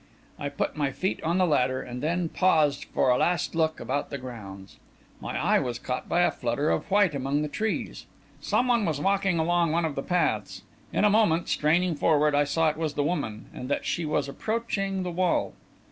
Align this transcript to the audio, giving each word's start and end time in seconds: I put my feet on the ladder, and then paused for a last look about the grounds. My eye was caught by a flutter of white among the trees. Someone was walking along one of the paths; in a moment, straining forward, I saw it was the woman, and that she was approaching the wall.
I 0.39 0.49
put 0.49 0.75
my 0.75 0.89
feet 0.89 1.21
on 1.21 1.37
the 1.37 1.45
ladder, 1.45 1.79
and 1.83 2.01
then 2.01 2.27
paused 2.27 2.85
for 2.85 3.11
a 3.11 3.19
last 3.19 3.53
look 3.53 3.79
about 3.79 4.09
the 4.09 4.17
grounds. 4.17 4.77
My 5.19 5.37
eye 5.39 5.59
was 5.59 5.77
caught 5.77 6.09
by 6.09 6.21
a 6.21 6.31
flutter 6.31 6.71
of 6.71 6.89
white 6.89 7.13
among 7.13 7.43
the 7.43 7.47
trees. 7.47 8.07
Someone 8.39 8.83
was 8.83 8.99
walking 8.99 9.37
along 9.37 9.71
one 9.71 9.85
of 9.85 9.93
the 9.93 10.01
paths; 10.01 10.63
in 10.91 11.03
a 11.05 11.09
moment, 11.11 11.49
straining 11.49 11.93
forward, 11.93 12.33
I 12.33 12.45
saw 12.45 12.69
it 12.69 12.77
was 12.77 12.95
the 12.95 13.03
woman, 13.03 13.45
and 13.53 13.69
that 13.69 13.85
she 13.85 14.03
was 14.03 14.27
approaching 14.27 15.03
the 15.03 15.11
wall. 15.11 15.53